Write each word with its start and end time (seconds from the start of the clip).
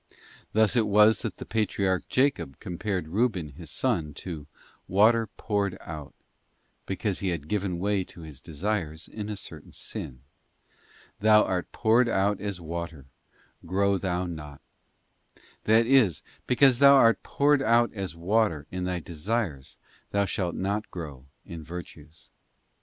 Thus 0.53 0.75
it 0.75 0.87
was 0.87 1.21
that 1.21 1.37
the 1.37 1.45
patriarch 1.45 2.09
Jacob 2.09 2.59
compared 2.59 3.09
Ruben 3.09 3.49
his 3.49 3.69
son 3.69 4.15
to 4.15 4.47
'water 4.87 5.27
poured 5.27 5.77
out,' 5.79 6.15
because 6.87 7.19
he 7.19 7.27
had 7.27 7.47
given 7.47 7.77
way 7.77 8.03
to 8.05 8.21
his 8.21 8.41
desires 8.41 9.07
in 9.07 9.29
a 9.29 9.35
certain 9.37 9.71
sin:' 9.71 10.21
Thou 11.21 11.43
art 11.43 11.71
poured 11.71 12.09
out 12.09 12.41
as 12.41 12.59
water, 12.59 13.05
grow 13.63 13.95
thou 13.99 14.25
not;'* 14.25 14.61
that 15.65 15.85
is, 15.85 16.23
because 16.47 16.79
thou 16.79 16.95
art 16.95 17.21
poured 17.21 17.61
out 17.61 17.93
as 17.93 18.15
water 18.15 18.65
in 18.71 18.85
thy 18.85 18.99
desires 19.01 19.77
thou 20.09 20.25
shalt 20.25 20.55
not 20.55 20.89
grow 20.89 21.27
in 21.45 21.63
virtues. 21.63 22.31